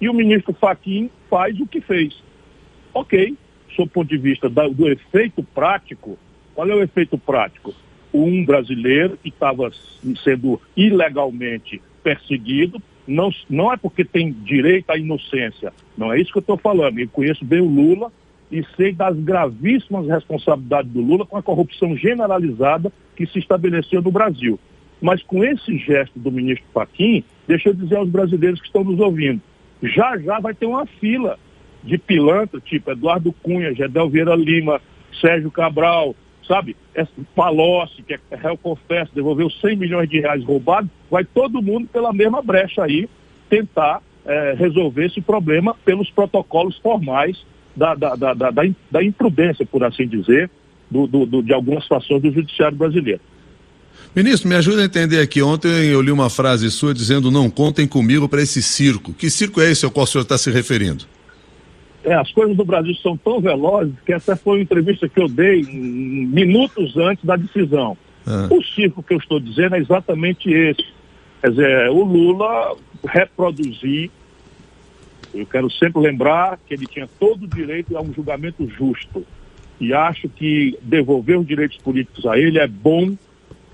e 0.00 0.08
o 0.08 0.14
ministro 0.14 0.52
Faquim 0.52 1.10
faz 1.30 1.58
o 1.58 1.66
que 1.66 1.80
fez. 1.80 2.14
Ok, 2.92 3.36
sob 3.74 3.88
o 3.88 3.90
ponto 3.90 4.08
de 4.08 4.18
vista 4.18 4.48
da, 4.48 4.68
do 4.68 4.88
efeito 4.88 5.42
prático, 5.42 6.18
qual 6.54 6.68
é 6.68 6.74
o 6.74 6.82
efeito 6.82 7.16
prático? 7.16 7.74
Um 8.14 8.44
brasileiro 8.44 9.18
que 9.20 9.28
estava 9.28 9.70
sendo 10.22 10.60
ilegalmente 10.76 11.82
perseguido, 12.02 12.80
não, 13.06 13.30
não 13.50 13.72
é 13.72 13.76
porque 13.76 14.04
tem 14.04 14.30
direito 14.30 14.90
à 14.90 14.96
inocência, 14.96 15.72
não 15.98 16.12
é 16.12 16.20
isso 16.20 16.30
que 16.32 16.38
eu 16.38 16.40
estou 16.40 16.56
falando. 16.56 16.98
Eu 16.98 17.08
conheço 17.08 17.44
bem 17.44 17.60
o 17.60 17.68
Lula 17.68 18.12
e 18.50 18.64
sei 18.76 18.92
das 18.92 19.16
gravíssimas 19.18 20.06
responsabilidades 20.06 20.92
do 20.92 21.00
Lula 21.00 21.26
com 21.26 21.36
a 21.36 21.42
corrupção 21.42 21.96
generalizada 21.96 22.92
que 23.16 23.26
se 23.26 23.38
estabeleceu 23.38 24.00
no 24.00 24.12
Brasil. 24.12 24.58
Mas 25.00 25.22
com 25.22 25.42
esse 25.42 25.76
gesto 25.78 26.18
do 26.18 26.30
ministro 26.30 26.66
Paquim, 26.72 27.24
deixa 27.48 27.70
eu 27.70 27.74
dizer 27.74 27.96
aos 27.96 28.08
brasileiros 28.08 28.60
que 28.60 28.66
estão 28.66 28.84
nos 28.84 29.00
ouvindo, 29.00 29.40
já 29.82 30.16
já 30.18 30.38
vai 30.40 30.54
ter 30.54 30.66
uma 30.66 30.86
fila 30.86 31.38
de 31.82 31.98
pilantra, 31.98 32.60
tipo 32.60 32.90
Eduardo 32.90 33.32
Cunha, 33.32 33.74
Gedel 33.74 34.08
Vieira 34.08 34.34
Lima, 34.34 34.80
Sérgio 35.20 35.50
Cabral, 35.50 36.14
sabe? 36.46 36.76
Palocci, 37.34 38.02
que 38.02 38.14
é 38.14 38.36
réu 38.36 38.56
confesso, 38.56 39.10
devolveu 39.14 39.50
100 39.50 39.76
milhões 39.76 40.08
de 40.08 40.20
reais 40.20 40.44
roubados, 40.44 40.90
vai 41.10 41.24
todo 41.24 41.62
mundo 41.62 41.88
pela 41.92 42.12
mesma 42.12 42.42
brecha 42.42 42.84
aí 42.84 43.08
tentar 43.48 44.02
é, 44.24 44.54
resolver 44.56 45.06
esse 45.06 45.20
problema 45.20 45.76
pelos 45.84 46.10
protocolos 46.10 46.76
formais 46.78 47.44
da, 47.76 47.94
da, 47.94 48.14
da, 48.14 48.34
da, 48.34 48.50
da 48.90 49.04
imprudência, 49.04 49.66
por 49.66 49.84
assim 49.84 50.06
dizer, 50.06 50.50
do, 50.90 51.06
do, 51.06 51.26
do, 51.26 51.42
de 51.42 51.52
algumas 51.52 51.82
situações 51.82 52.22
do 52.22 52.32
judiciário 52.32 52.76
brasileiro. 52.76 53.20
Ministro, 54.14 54.48
me 54.48 54.54
ajuda 54.54 54.82
a 54.82 54.84
entender 54.84 55.20
aqui. 55.20 55.42
Ontem 55.42 55.86
eu 55.86 56.00
li 56.00 56.10
uma 56.10 56.30
frase 56.30 56.70
sua 56.70 56.94
dizendo: 56.94 57.30
não 57.30 57.50
contem 57.50 57.86
comigo 57.86 58.28
para 58.28 58.42
esse 58.42 58.62
circo. 58.62 59.12
Que 59.12 59.28
circo 59.28 59.60
é 59.60 59.70
esse 59.70 59.84
ao 59.84 59.90
qual 59.90 60.04
o 60.04 60.06
senhor 60.06 60.22
está 60.22 60.38
se 60.38 60.50
referindo? 60.50 61.04
É, 62.04 62.14
as 62.14 62.30
coisas 62.32 62.54
do 62.54 62.64
Brasil 62.64 62.94
são 62.96 63.16
tão 63.16 63.40
velozes 63.40 63.94
que 64.04 64.12
essa 64.12 64.36
foi 64.36 64.58
uma 64.58 64.62
entrevista 64.62 65.08
que 65.08 65.20
eu 65.20 65.26
dei 65.26 65.62
minutos 65.62 66.96
antes 66.98 67.24
da 67.24 67.34
decisão. 67.34 67.96
Ah. 68.26 68.46
O 68.50 68.62
circo 68.62 69.02
que 69.02 69.14
eu 69.14 69.18
estou 69.18 69.40
dizendo 69.40 69.74
é 69.74 69.78
exatamente 69.78 70.52
esse. 70.52 70.84
Quer 71.40 71.50
dizer, 71.50 71.90
o 71.90 72.04
Lula 72.04 72.76
reproduzir. 73.06 74.10
Eu 75.32 75.46
quero 75.46 75.70
sempre 75.70 76.00
lembrar 76.00 76.58
que 76.66 76.74
ele 76.74 76.86
tinha 76.86 77.08
todo 77.18 77.44
o 77.44 77.48
direito 77.48 77.96
a 77.96 78.02
um 78.02 78.12
julgamento 78.12 78.68
justo. 78.68 79.26
E 79.80 79.92
acho 79.92 80.28
que 80.28 80.78
devolver 80.82 81.38
os 81.38 81.46
direitos 81.46 81.78
políticos 81.78 82.24
a 82.26 82.38
ele 82.38 82.58
é 82.58 82.66
bom 82.66 83.16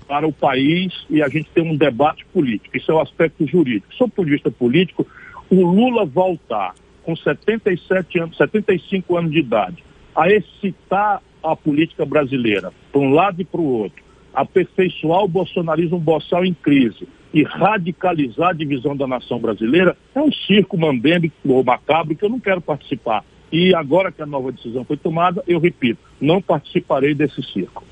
para 0.07 0.27
o 0.27 0.33
país 0.33 1.05
e 1.09 1.21
a 1.21 1.29
gente 1.29 1.49
tem 1.53 1.63
um 1.63 1.75
debate 1.75 2.25
político. 2.33 2.75
Isso 2.75 2.91
é 2.91 2.95
o 2.95 2.99
aspecto 2.99 3.45
jurídico. 3.45 3.93
Sob 3.93 4.09
o 4.11 4.15
ponto 4.15 4.25
de 4.25 4.31
vista 4.31 4.51
político, 4.51 5.05
o 5.49 5.65
Lula 5.65 6.05
voltar 6.05 6.73
com 7.03 7.15
77 7.15 8.19
anos, 8.19 8.37
75 8.37 9.17
anos 9.17 9.31
de 9.31 9.39
idade, 9.39 9.83
a 10.15 10.29
excitar 10.29 11.21
a 11.43 11.55
política 11.55 12.05
brasileira 12.05 12.71
para 12.91 13.01
um 13.01 13.13
lado 13.13 13.41
e 13.41 13.45
para 13.45 13.61
o 13.61 13.65
outro, 13.65 14.03
aperfeiçoar 14.33 15.23
o 15.23 15.27
bolsonarismo 15.27 15.99
boçal 15.99 16.45
em 16.45 16.53
crise 16.53 17.07
e 17.33 17.43
radicalizar 17.43 18.49
a 18.49 18.53
divisão 18.53 18.95
da 18.95 19.07
nação 19.07 19.39
brasileira, 19.39 19.97
é 20.13 20.21
um 20.21 20.31
circo 20.31 20.77
mambembe 20.77 21.31
ou 21.45 21.63
macabro 21.63 22.15
que 22.15 22.23
eu 22.23 22.29
não 22.29 22.39
quero 22.39 22.61
participar. 22.61 23.23
E 23.51 23.75
agora 23.75 24.11
que 24.11 24.21
a 24.21 24.25
nova 24.25 24.51
decisão 24.51 24.85
foi 24.85 24.97
tomada, 24.97 25.43
eu 25.47 25.59
repito, 25.59 25.99
não 26.19 26.41
participarei 26.41 27.13
desse 27.13 27.41
circo. 27.43 27.83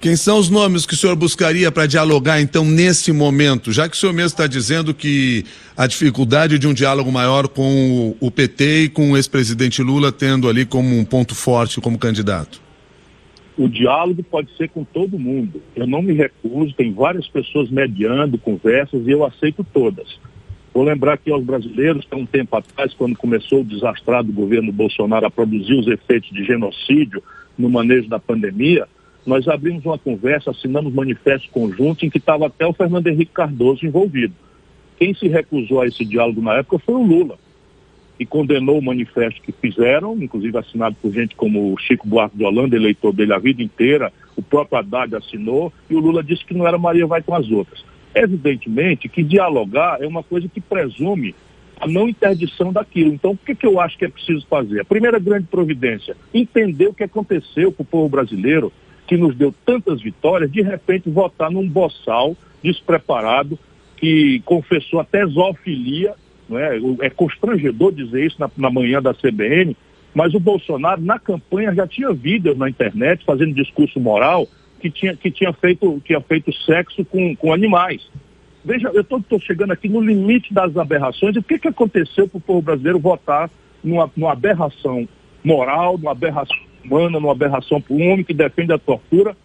Quem 0.00 0.16
são 0.16 0.38
os 0.38 0.48
nomes 0.48 0.86
que 0.86 0.94
o 0.94 0.96
senhor 0.96 1.14
buscaria 1.14 1.70
para 1.70 1.84
dialogar, 1.84 2.40
então, 2.40 2.64
nesse 2.64 3.12
momento? 3.12 3.70
Já 3.70 3.86
que 3.86 3.94
o 3.94 3.98
senhor 3.98 4.14
mesmo 4.14 4.28
está 4.28 4.46
dizendo 4.46 4.94
que 4.94 5.44
a 5.76 5.86
dificuldade 5.86 6.58
de 6.58 6.66
um 6.66 6.72
diálogo 6.72 7.12
maior 7.12 7.46
com 7.46 8.16
o 8.18 8.30
PT 8.30 8.84
e 8.84 8.88
com 8.88 9.12
o 9.12 9.16
ex-presidente 9.18 9.82
Lula 9.82 10.10
tendo 10.10 10.48
ali 10.48 10.64
como 10.64 10.98
um 10.98 11.04
ponto 11.04 11.34
forte 11.34 11.82
como 11.82 11.98
candidato. 11.98 12.62
O 13.58 13.68
diálogo 13.68 14.22
pode 14.22 14.48
ser 14.56 14.70
com 14.70 14.84
todo 14.84 15.18
mundo. 15.18 15.60
Eu 15.76 15.86
não 15.86 16.00
me 16.00 16.14
recuso, 16.14 16.72
tem 16.72 16.94
várias 16.94 17.28
pessoas 17.28 17.68
mediando 17.68 18.38
conversas 18.38 19.06
e 19.06 19.10
eu 19.10 19.22
aceito 19.22 19.62
todas. 19.70 20.18
Vou 20.72 20.82
lembrar 20.82 21.12
aqui 21.12 21.30
aos 21.30 21.44
brasileiros 21.44 22.06
que 22.06 22.14
há 22.14 22.16
um 22.16 22.24
tempo 22.24 22.56
atrás, 22.56 22.94
quando 22.94 23.18
começou 23.18 23.60
o 23.60 23.64
desastrado 23.64 24.32
governo 24.32 24.72
Bolsonaro 24.72 25.26
a 25.26 25.30
produzir 25.30 25.74
os 25.74 25.86
efeitos 25.86 26.30
de 26.30 26.42
genocídio 26.42 27.22
no 27.58 27.68
manejo 27.68 28.08
da 28.08 28.18
pandemia, 28.18 28.88
nós 29.26 29.46
abrimos 29.48 29.84
uma 29.84 29.98
conversa, 29.98 30.50
assinamos 30.50 30.92
manifesto 30.92 31.50
conjunto 31.50 32.04
em 32.04 32.10
que 32.10 32.18
estava 32.18 32.46
até 32.46 32.66
o 32.66 32.72
Fernando 32.72 33.06
Henrique 33.06 33.32
Cardoso 33.32 33.84
envolvido. 33.84 34.34
Quem 34.98 35.14
se 35.14 35.28
recusou 35.28 35.80
a 35.80 35.86
esse 35.86 36.04
diálogo 36.04 36.40
na 36.40 36.54
época 36.54 36.78
foi 36.78 36.94
o 36.94 37.02
Lula, 37.02 37.38
e 38.20 38.26
condenou 38.26 38.78
o 38.78 38.82
manifesto 38.82 39.40
que 39.40 39.50
fizeram, 39.50 40.14
inclusive 40.22 40.58
assinado 40.58 40.94
por 41.00 41.10
gente 41.10 41.34
como 41.34 41.72
o 41.72 41.78
Chico 41.78 42.06
Buarque 42.06 42.36
de 42.36 42.44
Holanda, 42.44 42.76
eleitor 42.76 43.14
dele 43.14 43.32
a 43.32 43.38
vida 43.38 43.62
inteira, 43.62 44.12
o 44.36 44.42
próprio 44.42 44.78
Haddad 44.78 45.16
assinou, 45.16 45.72
e 45.88 45.94
o 45.94 46.00
Lula 46.00 46.22
disse 46.22 46.44
que 46.44 46.52
não 46.52 46.68
era 46.68 46.76
Maria 46.76 47.06
vai 47.06 47.22
com 47.22 47.34
as 47.34 47.50
outras. 47.50 47.82
Evidentemente 48.14 49.08
que 49.08 49.22
dialogar 49.22 50.02
é 50.02 50.06
uma 50.06 50.22
coisa 50.22 50.46
que 50.48 50.60
presume 50.60 51.34
a 51.80 51.88
não 51.88 52.06
interdição 52.06 52.70
daquilo. 52.70 53.14
Então, 53.14 53.30
o 53.30 53.36
que, 53.38 53.54
que 53.54 53.66
eu 53.66 53.80
acho 53.80 53.96
que 53.96 54.04
é 54.04 54.08
preciso 54.08 54.46
fazer? 54.46 54.82
A 54.82 54.84
primeira 54.84 55.18
grande 55.18 55.46
providência, 55.46 56.14
entender 56.34 56.88
o 56.88 56.94
que 56.94 57.04
aconteceu 57.04 57.72
com 57.72 57.82
o 57.82 57.86
povo 57.86 58.10
brasileiro 58.10 58.70
que 59.10 59.16
nos 59.16 59.34
deu 59.34 59.52
tantas 59.66 60.00
vitórias, 60.00 60.52
de 60.52 60.62
repente 60.62 61.10
votar 61.10 61.50
num 61.50 61.68
boçal 61.68 62.36
despreparado 62.62 63.58
que 63.96 64.40
confessou 64.44 65.00
até 65.00 65.26
zoofilia, 65.26 66.14
é? 66.52 67.06
é 67.06 67.10
constrangedor 67.10 67.92
dizer 67.92 68.24
isso 68.24 68.36
na, 68.38 68.48
na 68.56 68.70
manhã 68.70 69.02
da 69.02 69.12
CBN, 69.12 69.76
mas 70.14 70.32
o 70.32 70.38
Bolsonaro 70.38 71.02
na 71.02 71.18
campanha 71.18 71.74
já 71.74 71.88
tinha 71.88 72.12
vídeos 72.12 72.56
na 72.56 72.70
internet 72.70 73.24
fazendo 73.24 73.52
discurso 73.52 73.98
moral 73.98 74.46
que 74.80 74.88
tinha, 74.88 75.16
que 75.16 75.28
tinha, 75.28 75.52
feito, 75.54 76.00
tinha 76.04 76.20
feito 76.20 76.52
sexo 76.64 77.04
com, 77.04 77.34
com 77.34 77.52
animais. 77.52 78.08
Veja, 78.64 78.92
eu 78.94 79.00
estou 79.00 79.40
chegando 79.40 79.72
aqui 79.72 79.88
no 79.88 80.00
limite 80.00 80.54
das 80.54 80.76
aberrações. 80.76 81.34
O 81.34 81.42
que, 81.42 81.58
que 81.58 81.66
aconteceu 81.66 82.28
para 82.28 82.38
o 82.38 82.40
povo 82.40 82.62
brasileiro 82.62 83.00
votar 83.00 83.50
numa, 83.82 84.08
numa 84.16 84.30
aberração 84.30 85.08
moral, 85.42 85.98
numa 85.98 86.12
aberração 86.12 86.69
humana, 86.84 87.20
numa 87.20 87.32
aberração 87.32 87.80
para 87.80 87.94
um 87.94 88.10
homem 88.10 88.24
que 88.24 88.34
defende 88.34 88.72
a 88.72 88.78
tortura? 88.78 89.36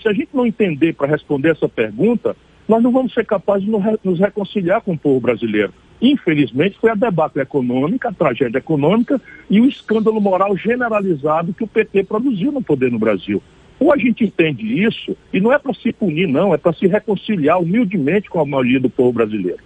Se 0.00 0.08
a 0.08 0.12
gente 0.12 0.30
não 0.34 0.46
entender 0.46 0.94
para 0.94 1.06
responder 1.06 1.50
essa 1.50 1.68
pergunta, 1.68 2.36
nós 2.68 2.82
não 2.82 2.90
vamos 2.90 3.12
ser 3.12 3.24
capazes 3.24 3.64
de 3.64 3.70
nos 3.70 4.18
reconciliar 4.18 4.80
com 4.80 4.92
o 4.92 4.98
povo 4.98 5.20
brasileiro. 5.20 5.72
Infelizmente, 6.00 6.78
foi 6.78 6.90
a 6.90 6.94
debacle 6.94 7.40
econômica, 7.40 8.08
a 8.08 8.12
tragédia 8.12 8.58
econômica 8.58 9.20
e 9.48 9.60
o 9.60 9.66
escândalo 9.66 10.20
moral 10.20 10.56
generalizado 10.56 11.54
que 11.54 11.64
o 11.64 11.68
PT 11.68 12.04
produziu 12.04 12.52
no 12.52 12.62
poder 12.62 12.90
no 12.90 12.98
Brasil. 12.98 13.42
Ou 13.78 13.92
a 13.92 13.96
gente 13.96 14.24
entende 14.24 14.82
isso, 14.82 15.16
e 15.32 15.40
não 15.40 15.52
é 15.52 15.58
para 15.58 15.74
se 15.74 15.92
punir, 15.92 16.26
não, 16.26 16.54
é 16.54 16.56
para 16.56 16.72
se 16.72 16.86
reconciliar 16.86 17.60
humildemente 17.60 18.28
com 18.28 18.40
a 18.40 18.46
maioria 18.46 18.80
do 18.80 18.90
povo 18.90 19.12
brasileiro. 19.12 19.58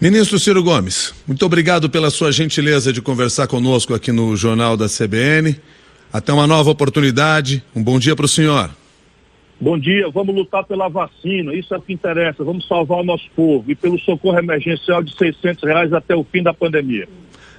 Ministro 0.00 0.38
Ciro 0.38 0.62
Gomes, 0.62 1.12
muito 1.26 1.44
obrigado 1.44 1.90
pela 1.90 2.08
sua 2.08 2.30
gentileza 2.30 2.92
de 2.92 3.02
conversar 3.02 3.48
conosco 3.48 3.92
aqui 3.94 4.12
no 4.12 4.36
Jornal 4.36 4.76
da 4.76 4.86
CBN. 4.86 5.56
Até 6.12 6.32
uma 6.32 6.46
nova 6.46 6.70
oportunidade. 6.70 7.64
Um 7.74 7.82
bom 7.82 7.98
dia 7.98 8.14
para 8.14 8.24
o 8.24 8.28
senhor. 8.28 8.70
Bom 9.60 9.76
dia, 9.76 10.08
vamos 10.08 10.32
lutar 10.36 10.62
pela 10.62 10.88
vacina, 10.88 11.52
isso 11.52 11.74
é 11.74 11.78
o 11.78 11.82
que 11.82 11.92
interessa, 11.92 12.44
vamos 12.44 12.68
salvar 12.68 13.00
o 13.00 13.04
nosso 13.04 13.28
povo 13.34 13.68
e 13.68 13.74
pelo 13.74 13.98
socorro 13.98 14.38
emergencial 14.38 15.02
de 15.02 15.12
600 15.16 15.64
reais 15.64 15.92
até 15.92 16.14
o 16.14 16.22
fim 16.22 16.44
da 16.44 16.54
pandemia. 16.54 17.08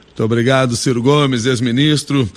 Muito 0.09 0.23
obrigado, 0.23 0.75
Ciro 0.75 1.01
Gomes, 1.01 1.45
ex-ministro, 1.45 2.29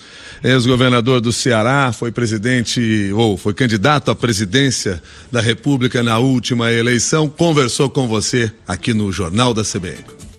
ex-governador 0.45 1.21
do 1.21 1.33
Ceará, 1.33 1.93
foi 1.93 2.13
presidente 2.13 3.11
ou 3.13 3.37
foi 3.37 3.55
candidato 3.55 4.11
à 4.11 4.15
presidência 4.15 5.03
da 5.33 5.41
República 5.41 6.03
na 6.03 6.19
última 6.19 6.71
eleição, 6.71 7.29
conversou 7.29 7.91
com 7.91 8.07
você 8.07 8.53
aqui 8.69 8.95
no 8.95 9.11
Jornal 9.11 9.53
da 9.53 9.65
CBN. 9.65 10.32